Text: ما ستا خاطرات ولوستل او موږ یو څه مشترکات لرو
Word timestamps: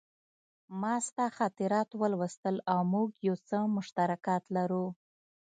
ما 0.81 0.95
ستا 1.07 1.25
خاطرات 1.37 1.89
ولوستل 2.01 2.55
او 2.71 2.79
موږ 2.93 3.09
یو 3.27 3.35
څه 3.47 3.57
مشترکات 3.75 4.43
لرو 4.55 4.85